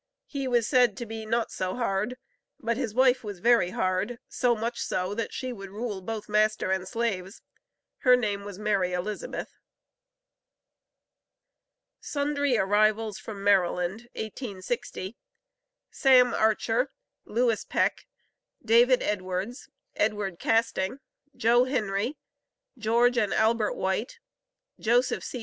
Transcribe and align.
He 0.25 0.47
was 0.47 0.67
said 0.67 0.97
to 0.97 1.05
be 1.05 1.27
not 1.27 1.51
so 1.51 1.75
hard, 1.75 2.17
but 2.59 2.75
his 2.75 2.91
wife 2.91 3.23
was 3.23 3.37
very 3.37 3.69
hard, 3.69 4.17
so 4.27 4.55
much 4.55 4.79
so, 4.81 5.13
that 5.13 5.31
she 5.31 5.53
would 5.53 5.69
rule 5.69 6.01
both 6.01 6.27
master 6.27 6.71
and 6.71 6.87
slaves. 6.87 7.43
Her 7.99 8.15
name 8.17 8.43
was 8.43 8.57
Mary 8.57 8.93
Elizabeth. 8.93 9.53
SUNDRY 11.99 12.57
ARRIVALS 12.57 13.19
FROM 13.19 13.43
MARYLAND, 13.43 14.09
1860. 14.15 15.17
SAM 15.91 16.33
ARCHER, 16.33 16.89
LEWIS 17.25 17.65
PECK, 17.65 18.07
DAVID 18.65 19.03
EDWARDS, 19.03 19.69
EDWARD 19.97 20.39
CASTING, 20.39 20.97
JOE 21.35 21.65
HENRY, 21.65 22.17
GEORGE 22.79 23.19
AND 23.19 23.35
ALBERT 23.35 23.75
WHITE, 23.75 24.17
JOSEPH 24.79 25.23
C. 25.23 25.39